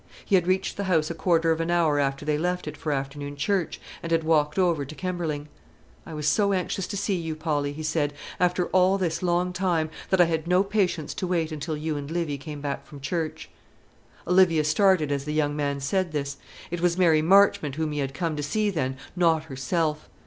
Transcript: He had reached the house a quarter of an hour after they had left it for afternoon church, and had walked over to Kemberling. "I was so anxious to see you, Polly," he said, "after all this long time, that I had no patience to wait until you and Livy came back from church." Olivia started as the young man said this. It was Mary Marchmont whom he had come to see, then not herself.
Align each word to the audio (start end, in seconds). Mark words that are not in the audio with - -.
He 0.25 0.33
had 0.33 0.47
reached 0.47 0.77
the 0.77 0.85
house 0.85 1.11
a 1.11 1.13
quarter 1.13 1.51
of 1.51 1.61
an 1.61 1.69
hour 1.69 1.99
after 1.99 2.25
they 2.25 2.31
had 2.31 2.41
left 2.41 2.67
it 2.67 2.75
for 2.75 2.91
afternoon 2.91 3.35
church, 3.35 3.79
and 4.01 4.11
had 4.11 4.23
walked 4.23 4.57
over 4.57 4.83
to 4.83 4.95
Kemberling. 4.95 5.47
"I 6.07 6.15
was 6.15 6.27
so 6.27 6.53
anxious 6.53 6.87
to 6.87 6.97
see 6.97 7.13
you, 7.13 7.35
Polly," 7.35 7.71
he 7.71 7.83
said, 7.83 8.11
"after 8.39 8.65
all 8.69 8.97
this 8.97 9.21
long 9.21 9.53
time, 9.53 9.91
that 10.09 10.19
I 10.19 10.25
had 10.25 10.47
no 10.47 10.63
patience 10.63 11.13
to 11.13 11.27
wait 11.27 11.51
until 11.51 11.77
you 11.77 11.97
and 11.97 12.09
Livy 12.09 12.39
came 12.39 12.61
back 12.61 12.87
from 12.87 12.99
church." 12.99 13.51
Olivia 14.27 14.63
started 14.63 15.11
as 15.11 15.25
the 15.25 15.33
young 15.35 15.55
man 15.55 15.79
said 15.79 16.13
this. 16.13 16.37
It 16.71 16.81
was 16.81 16.97
Mary 16.97 17.21
Marchmont 17.21 17.75
whom 17.75 17.91
he 17.91 17.99
had 17.99 18.15
come 18.15 18.35
to 18.35 18.41
see, 18.41 18.71
then 18.71 18.97
not 19.15 19.43
herself. 19.43 20.09